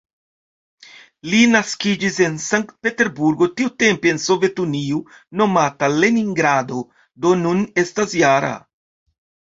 Li 1.31 1.41
naskiĝis 1.55 2.15
en 2.27 2.39
Sankt-Peterburgo, 2.45 3.49
tiutempe 3.61 4.11
en 4.13 4.21
Sovetunio 4.23 4.99
nomata 5.43 5.91
"Leningrado", 5.99 6.83
do 7.27 7.35
nun 7.45 7.65
estas 7.85 8.17
-jara. 8.23 8.53